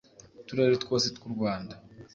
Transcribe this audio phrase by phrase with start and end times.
[0.41, 1.75] uturere twose tw u rwanda